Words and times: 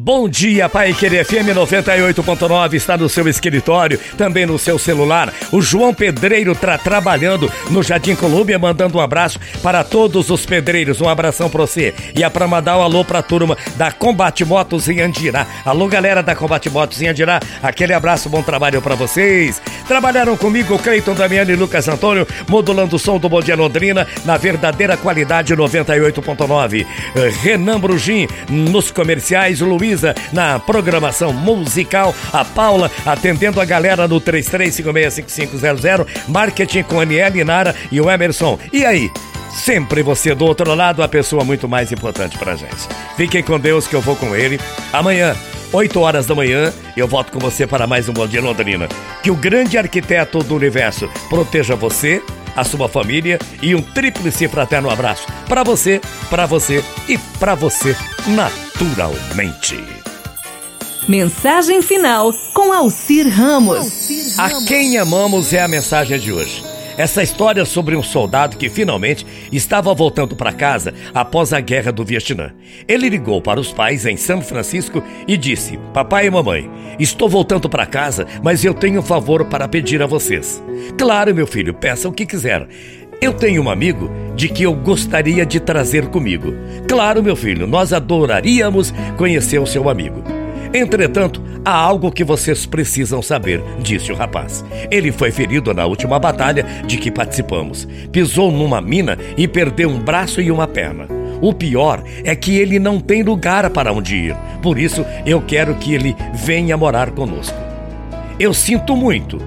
Bom 0.00 0.28
dia, 0.28 0.68
Pai 0.68 0.94
Querer 0.94 1.24
FM 1.24 1.50
98.9 1.56 2.74
está 2.74 2.96
no 2.96 3.08
seu 3.08 3.26
escritório, 3.28 3.98
também 4.16 4.46
no 4.46 4.56
seu 4.56 4.78
celular. 4.78 5.34
O 5.50 5.60
João 5.60 5.92
Pedreiro 5.92 6.52
está 6.52 6.78
trabalhando 6.78 7.50
no 7.68 7.82
Jardim 7.82 8.14
Colômbia, 8.14 8.60
mandando 8.60 8.96
um 8.96 9.00
abraço 9.00 9.40
para 9.60 9.82
todos 9.82 10.30
os 10.30 10.46
pedreiros. 10.46 11.00
Um 11.00 11.08
abração 11.08 11.50
para 11.50 11.62
você. 11.62 11.92
E 12.14 12.22
é 12.22 12.30
para 12.30 12.46
mandar 12.46 12.78
um 12.78 12.82
alô 12.82 13.04
para 13.04 13.18
a 13.18 13.22
turma 13.22 13.58
da 13.76 13.90
Combate 13.90 14.44
Motos 14.44 14.88
em 14.88 15.00
Andirá. 15.00 15.44
Alô, 15.64 15.88
galera 15.88 16.22
da 16.22 16.36
Combate 16.36 16.70
Motos 16.70 17.02
em 17.02 17.08
Andirá. 17.08 17.40
Aquele 17.60 17.92
abraço, 17.92 18.28
bom 18.28 18.40
trabalho 18.40 18.80
para 18.80 18.94
vocês. 18.94 19.60
Trabalharam 19.88 20.36
comigo 20.36 20.78
Cleiton 20.78 21.14
Damiani 21.14 21.52
e 21.52 21.56
Lucas 21.56 21.88
Antônio, 21.88 22.24
modulando 22.46 22.94
o 22.94 22.98
som 23.00 23.18
do 23.18 23.28
Bom 23.28 23.40
Dia 23.40 23.56
Londrina 23.56 24.06
na 24.24 24.36
verdadeira 24.36 24.96
qualidade 24.96 25.56
98.9. 25.56 26.86
Renan 27.42 27.80
Brugim 27.80 28.28
nos 28.48 28.92
comerciais, 28.92 29.60
Luiz 29.60 29.87
Luísa 29.88 30.14
na 30.32 30.58
programação 30.58 31.32
musical, 31.32 32.14
a 32.30 32.44
Paula 32.44 32.90
atendendo 33.06 33.58
a 33.58 33.64
galera 33.64 34.06
no 34.06 34.20
33565500, 34.20 36.06
marketing 36.28 36.82
com 36.82 37.00
Aniele 37.00 37.42
Nara 37.42 37.74
e 37.90 37.98
o 37.98 38.10
Emerson. 38.10 38.58
E 38.70 38.84
aí? 38.84 39.10
Sempre 39.50 40.02
você 40.02 40.34
do 40.34 40.44
outro 40.44 40.74
lado, 40.74 41.02
a 41.02 41.08
pessoa 41.08 41.42
muito 41.42 41.66
mais 41.66 41.90
importante 41.90 42.36
pra 42.36 42.54
gente. 42.54 42.86
Fiquem 43.16 43.42
com 43.42 43.58
Deus 43.58 43.86
que 43.88 43.96
eu 43.96 44.00
vou 44.02 44.14
com 44.14 44.36
ele. 44.36 44.60
Amanhã, 44.92 45.34
8 45.72 46.00
horas 46.00 46.26
da 46.26 46.34
manhã, 46.34 46.72
eu 46.96 47.08
volto 47.08 47.32
com 47.32 47.38
você 47.38 47.66
para 47.66 47.86
mais 47.86 48.08
um 48.08 48.12
Bom 48.12 48.26
Dia 48.26 48.42
Londrina. 48.42 48.88
Que 49.22 49.30
o 49.30 49.34
grande 49.34 49.78
arquiteto 49.78 50.40
do 50.40 50.54
universo 50.54 51.08
proteja 51.30 51.74
você, 51.74 52.22
a 52.58 52.64
sua 52.64 52.88
família 52.88 53.38
e 53.62 53.74
um 53.74 53.82
tríplice 53.82 54.48
fraterno 54.48 54.90
abraço 54.90 55.26
para 55.48 55.62
você, 55.62 56.00
para 56.28 56.46
você 56.46 56.84
e 57.08 57.16
para 57.38 57.54
você 57.54 57.96
naturalmente. 58.26 59.82
Mensagem 61.08 61.80
final 61.80 62.34
com 62.52 62.72
Alcir 62.72 63.26
Ramos. 63.26 64.36
A 64.36 64.62
quem 64.66 64.98
amamos 64.98 65.52
é 65.54 65.62
a 65.62 65.68
mensagem 65.68 66.18
de 66.18 66.32
hoje. 66.32 66.62
Essa 66.98 67.22
história 67.22 67.64
sobre 67.64 67.94
um 67.94 68.02
soldado 68.02 68.56
que 68.56 68.68
finalmente 68.68 69.24
estava 69.52 69.94
voltando 69.94 70.34
para 70.34 70.52
casa 70.52 70.92
após 71.14 71.52
a 71.52 71.60
guerra 71.60 71.92
do 71.92 72.04
Vietnã. 72.04 72.52
Ele 72.88 73.08
ligou 73.08 73.40
para 73.40 73.60
os 73.60 73.72
pais 73.72 74.04
em 74.04 74.16
São 74.16 74.42
Francisco 74.42 75.00
e 75.28 75.36
disse: 75.36 75.78
Papai 75.94 76.26
e 76.26 76.30
mamãe, 76.30 76.68
estou 76.98 77.28
voltando 77.28 77.68
para 77.68 77.86
casa, 77.86 78.26
mas 78.42 78.64
eu 78.64 78.74
tenho 78.74 78.98
um 78.98 79.02
favor 79.04 79.44
para 79.44 79.68
pedir 79.68 80.02
a 80.02 80.06
vocês. 80.06 80.60
Claro, 80.98 81.32
meu 81.32 81.46
filho, 81.46 81.72
peça 81.72 82.08
o 82.08 82.12
que 82.12 82.26
quiser. 82.26 82.66
Eu 83.20 83.32
tenho 83.32 83.62
um 83.62 83.70
amigo 83.70 84.10
de 84.34 84.48
que 84.48 84.64
eu 84.64 84.74
gostaria 84.74 85.46
de 85.46 85.60
trazer 85.60 86.08
comigo. 86.08 86.52
Claro, 86.88 87.22
meu 87.22 87.36
filho, 87.36 87.64
nós 87.68 87.92
adoraríamos 87.92 88.92
conhecer 89.16 89.60
o 89.60 89.66
seu 89.66 89.88
amigo. 89.88 90.24
Entretanto, 90.74 91.42
há 91.64 91.72
algo 91.72 92.10
que 92.10 92.24
vocês 92.24 92.66
precisam 92.66 93.22
saber, 93.22 93.62
disse 93.80 94.12
o 94.12 94.14
rapaz. 94.14 94.64
Ele 94.90 95.12
foi 95.12 95.30
ferido 95.30 95.72
na 95.74 95.86
última 95.86 96.18
batalha 96.18 96.64
de 96.86 96.96
que 96.96 97.10
participamos. 97.10 97.86
Pisou 98.12 98.50
numa 98.50 98.80
mina 98.80 99.18
e 99.36 99.46
perdeu 99.46 99.88
um 99.88 99.98
braço 99.98 100.40
e 100.40 100.50
uma 100.50 100.66
perna. 100.66 101.06
O 101.40 101.52
pior 101.52 102.02
é 102.24 102.34
que 102.34 102.56
ele 102.56 102.78
não 102.78 103.00
tem 103.00 103.22
lugar 103.22 103.68
para 103.70 103.92
onde 103.92 104.16
ir. 104.16 104.36
Por 104.62 104.78
isso, 104.78 105.04
eu 105.24 105.40
quero 105.40 105.74
que 105.76 105.94
ele 105.94 106.16
venha 106.34 106.76
morar 106.76 107.10
conosco. 107.12 107.56
Eu 108.38 108.52
sinto 108.52 108.96
muito 108.96 109.40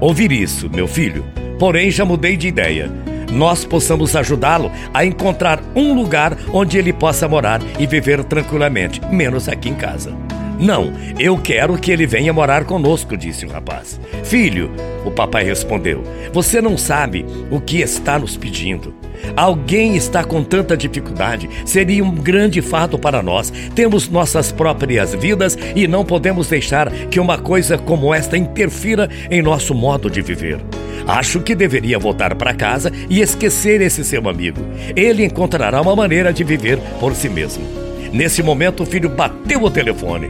ouvir 0.00 0.32
isso, 0.32 0.68
meu 0.70 0.86
filho, 0.86 1.24
porém 1.58 1.90
já 1.90 2.04
mudei 2.04 2.36
de 2.36 2.48
ideia. 2.48 2.90
Nós 3.32 3.64
possamos 3.64 4.14
ajudá-lo 4.14 4.70
a 4.92 5.04
encontrar 5.04 5.60
um 5.74 5.94
lugar 5.94 6.36
onde 6.52 6.78
ele 6.78 6.92
possa 6.92 7.26
morar 7.26 7.60
e 7.78 7.86
viver 7.86 8.22
tranquilamente, 8.24 9.00
menos 9.10 9.48
aqui 9.48 9.68
em 9.68 9.74
casa. 9.74 10.23
Não, 10.58 10.92
eu 11.18 11.36
quero 11.36 11.76
que 11.76 11.90
ele 11.90 12.06
venha 12.06 12.32
morar 12.32 12.64
conosco, 12.64 13.16
disse 13.16 13.44
o 13.44 13.50
rapaz. 13.50 14.00
Filho, 14.22 14.70
o 15.04 15.10
papai 15.10 15.44
respondeu, 15.44 16.02
você 16.32 16.60
não 16.60 16.78
sabe 16.78 17.26
o 17.50 17.60
que 17.60 17.80
está 17.80 18.18
nos 18.18 18.36
pedindo. 18.36 18.94
Alguém 19.36 19.96
está 19.96 20.22
com 20.22 20.42
tanta 20.42 20.76
dificuldade, 20.76 21.48
seria 21.64 22.04
um 22.04 22.14
grande 22.14 22.60
fato 22.60 22.98
para 22.98 23.22
nós. 23.22 23.50
Temos 23.74 24.08
nossas 24.08 24.52
próprias 24.52 25.14
vidas 25.14 25.56
e 25.74 25.86
não 25.86 26.04
podemos 26.04 26.48
deixar 26.48 26.90
que 27.08 27.18
uma 27.18 27.38
coisa 27.38 27.78
como 27.78 28.14
esta 28.14 28.36
interfira 28.36 29.08
em 29.30 29.42
nosso 29.42 29.74
modo 29.74 30.10
de 30.10 30.20
viver. 30.20 30.60
Acho 31.06 31.40
que 31.40 31.54
deveria 31.54 31.98
voltar 31.98 32.34
para 32.34 32.54
casa 32.54 32.90
e 33.10 33.20
esquecer 33.20 33.80
esse 33.80 34.04
seu 34.04 34.28
amigo. 34.28 34.60
Ele 34.96 35.24
encontrará 35.24 35.80
uma 35.80 35.96
maneira 35.96 36.32
de 36.32 36.44
viver 36.44 36.78
por 36.98 37.14
si 37.14 37.28
mesmo. 37.28 37.83
Nesse 38.14 38.44
momento, 38.44 38.84
o 38.84 38.86
filho 38.86 39.08
bateu 39.08 39.60
o 39.60 39.68
telefone. 39.68 40.28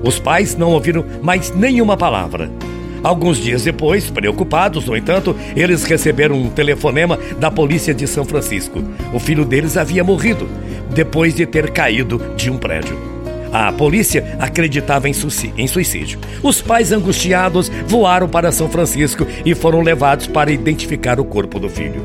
Os 0.00 0.16
pais 0.16 0.54
não 0.56 0.70
ouviram 0.70 1.04
mais 1.20 1.52
nenhuma 1.52 1.96
palavra. 1.96 2.48
Alguns 3.02 3.38
dias 3.38 3.64
depois, 3.64 4.08
preocupados, 4.08 4.84
no 4.84 4.96
entanto, 4.96 5.34
eles 5.56 5.82
receberam 5.82 6.36
um 6.36 6.48
telefonema 6.48 7.18
da 7.40 7.50
polícia 7.50 7.92
de 7.92 8.06
São 8.06 8.24
Francisco. 8.24 8.80
O 9.12 9.18
filho 9.18 9.44
deles 9.44 9.76
havia 9.76 10.04
morrido 10.04 10.48
depois 10.94 11.34
de 11.34 11.44
ter 11.46 11.70
caído 11.70 12.22
de 12.36 12.48
um 12.48 12.58
prédio. 12.58 12.96
A 13.52 13.72
polícia 13.72 14.36
acreditava 14.38 15.08
em 15.08 15.12
suicídio. 15.12 16.20
Os 16.44 16.62
pais 16.62 16.92
angustiados 16.92 17.72
voaram 17.88 18.28
para 18.28 18.52
São 18.52 18.68
Francisco 18.68 19.26
e 19.44 19.52
foram 19.52 19.82
levados 19.82 20.28
para 20.28 20.52
identificar 20.52 21.18
o 21.18 21.24
corpo 21.24 21.58
do 21.58 21.68
filho. 21.68 22.04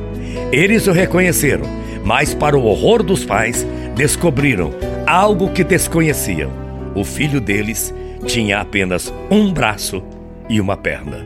Eles 0.52 0.88
o 0.88 0.92
reconheceram, 0.92 1.66
mas, 2.04 2.34
para 2.34 2.58
o 2.58 2.66
horror 2.66 3.04
dos 3.04 3.24
pais, 3.24 3.68
descobriram 3.96 4.72
algo 5.06 5.52
que 5.52 5.64
desconheciam. 5.64 6.52
O 6.96 7.04
filho 7.04 7.40
deles 7.40 7.94
tinha 8.26 8.60
apenas 8.60 9.14
um 9.30 9.52
braço 9.52 10.04
e 10.50 10.60
uma 10.60 10.78
perna. 10.78 11.26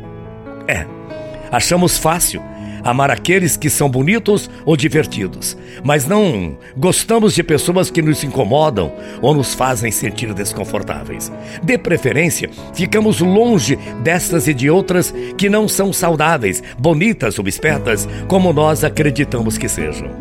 É, 0.67 0.85
achamos 1.51 1.97
fácil 1.97 2.41
amar 2.85 3.09
aqueles 3.09 3.57
que 3.57 3.67
são 3.67 3.89
bonitos 3.89 4.47
ou 4.63 4.77
divertidos, 4.77 5.57
mas 5.83 6.05
não 6.05 6.55
gostamos 6.77 7.33
de 7.33 7.41
pessoas 7.41 7.89
que 7.89 7.99
nos 7.99 8.23
incomodam 8.23 8.93
ou 9.23 9.33
nos 9.33 9.55
fazem 9.55 9.89
sentir 9.89 10.31
desconfortáveis. 10.35 11.31
De 11.63 11.79
preferência, 11.79 12.47
ficamos 12.75 13.19
longe 13.21 13.75
destas 14.03 14.47
e 14.47 14.53
de 14.53 14.69
outras 14.69 15.11
que 15.35 15.49
não 15.49 15.67
são 15.67 15.91
saudáveis, 15.91 16.61
bonitas 16.77 17.39
ou 17.39 17.47
espertas 17.47 18.07
como 18.27 18.53
nós 18.53 18.83
acreditamos 18.83 19.57
que 19.57 19.67
sejam. 19.67 20.11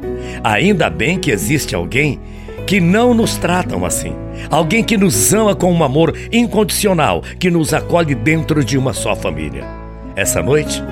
Ainda 0.42 0.88
bem 0.88 1.19
que 1.19 1.31
existe 1.31 1.75
alguém 1.75 2.19
que 2.66 2.80
não 2.80 3.14
nos 3.14 3.36
tratam 3.36 3.84
assim. 3.84 4.14
Alguém 4.50 4.82
que 4.82 4.97
nos 4.97 5.32
ama 5.32 5.54
com 5.54 5.72
um 5.72 5.84
amor 5.84 6.14
incondicional, 6.32 7.22
que 7.38 7.50
nos 7.50 7.72
acolhe 7.72 8.14
dentro 8.14 8.64
de 8.64 8.76
uma 8.76 8.92
só 8.92 9.14
família. 9.14 9.64
Essa 10.16 10.42
noite, 10.42 10.82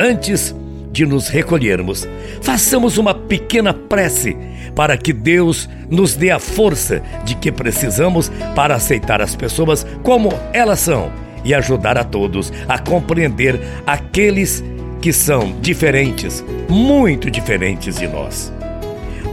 antes 0.00 0.54
de 0.90 1.06
nos 1.06 1.28
recolhermos, 1.28 2.06
façamos 2.42 2.98
uma 2.98 3.14
pequena 3.14 3.72
prece 3.72 4.36
para 4.74 4.96
que 4.96 5.12
Deus 5.12 5.68
nos 5.90 6.14
dê 6.14 6.30
a 6.30 6.38
força 6.38 7.02
de 7.24 7.34
que 7.34 7.50
precisamos 7.50 8.30
para 8.54 8.74
aceitar 8.74 9.20
as 9.20 9.34
pessoas 9.34 9.86
como 10.02 10.30
elas 10.52 10.80
são 10.80 11.10
e 11.44 11.54
ajudar 11.54 11.98
a 11.98 12.04
todos 12.04 12.52
a 12.68 12.78
compreender 12.78 13.60
aqueles 13.86 14.62
que 15.00 15.12
são 15.12 15.52
diferentes, 15.60 16.44
muito 16.68 17.30
diferentes 17.30 17.98
de 17.98 18.06
nós. 18.06 18.52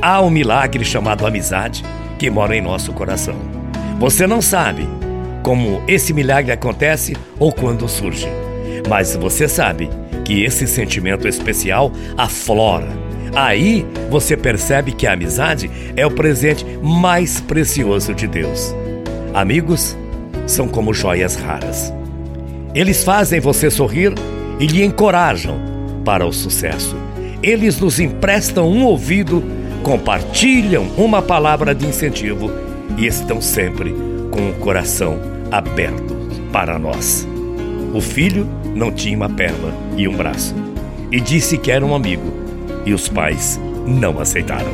Há 0.01 0.21
um 0.21 0.29
milagre 0.29 0.83
chamado 0.83 1.25
amizade 1.25 1.83
que 2.17 2.29
mora 2.29 2.55
em 2.55 2.61
nosso 2.61 2.93
coração. 2.93 3.35
Você 3.99 4.25
não 4.25 4.41
sabe 4.41 4.87
como 5.43 5.81
esse 5.87 6.13
milagre 6.13 6.51
acontece 6.51 7.15
ou 7.37 7.51
quando 7.51 7.87
surge, 7.87 8.27
mas 8.87 9.15
você 9.15 9.47
sabe 9.47 9.89
que 10.23 10.43
esse 10.43 10.67
sentimento 10.67 11.27
especial 11.27 11.91
aflora. 12.17 12.87
Aí 13.35 13.85
você 14.09 14.35
percebe 14.35 14.91
que 14.91 15.05
a 15.07 15.13
amizade 15.13 15.69
é 15.95 16.05
o 16.05 16.11
presente 16.11 16.65
mais 16.81 17.39
precioso 17.39 18.13
de 18.13 18.27
Deus. 18.27 18.73
Amigos 19.33 19.97
são 20.47 20.67
como 20.67 20.93
joias 20.93 21.35
raras. 21.35 21.93
Eles 22.73 23.03
fazem 23.03 23.39
você 23.39 23.69
sorrir 23.69 24.13
e 24.59 24.67
lhe 24.67 24.83
encorajam 24.83 25.59
para 26.03 26.25
o 26.25 26.33
sucesso. 26.33 26.95
Eles 27.41 27.79
nos 27.79 27.99
emprestam 27.99 28.69
um 28.69 28.83
ouvido 28.83 29.43
compartilham 29.89 30.83
uma 30.99 31.19
palavra 31.19 31.73
de 31.73 31.83
incentivo 31.83 32.51
e 32.95 33.07
estão 33.07 33.41
sempre 33.41 33.91
com 34.29 34.51
o 34.51 34.53
coração 34.59 35.19
aberto 35.51 36.15
para 36.51 36.77
nós. 36.77 37.27
O 37.91 37.99
filho 37.99 38.47
não 38.75 38.91
tinha 38.91 39.17
uma 39.17 39.27
perna 39.27 39.73
e 39.97 40.07
um 40.07 40.15
braço 40.15 40.53
e 41.11 41.19
disse 41.19 41.57
que 41.57 41.71
era 41.71 41.83
um 41.83 41.95
amigo 41.95 42.31
e 42.85 42.93
os 42.93 43.09
pais 43.09 43.59
não 43.87 44.19
aceitaram. 44.19 44.71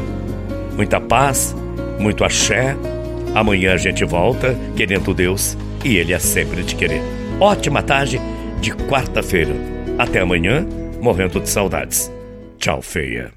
Muita 0.75 0.99
paz, 0.99 1.55
muito 1.97 2.25
axé. 2.25 2.75
Amanhã 3.33 3.71
a 3.71 3.77
gente 3.77 4.03
volta, 4.03 4.53
querendo 4.75 5.13
Deus, 5.13 5.57
e 5.85 5.95
Ele 5.95 6.11
é 6.11 6.19
sempre 6.19 6.61
de 6.61 6.75
querer. 6.75 7.01
Ótima 7.39 7.81
tarde 7.81 8.19
de 8.59 8.71
quarta-feira. 8.71 9.55
Até 9.97 10.19
amanhã, 10.19 10.67
morrendo 11.01 11.39
de 11.39 11.47
saudades. 11.47 12.11
Tchau, 12.59 12.81
feia. 12.81 13.33